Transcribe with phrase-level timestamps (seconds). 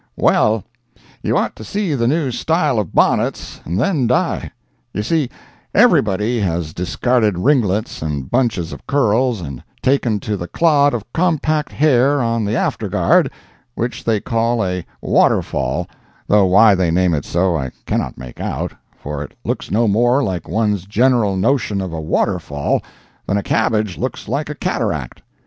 [0.17, 0.63] Well,
[1.21, 4.49] you ought to see the new style of bonnets, and then die.
[4.95, 5.29] You see,
[5.75, 11.71] everybody has discarded ringlets and bunches of curls, and taken to the clod of compact
[11.71, 13.29] hair on the "after guard,"
[13.75, 15.85] which they call a "waterfall,"
[16.25, 20.23] though why they name it so I cannot make out, for it looks no more
[20.23, 22.81] like one's general notion of a waterfall
[23.27, 25.21] than a cabbage looks like a cataract.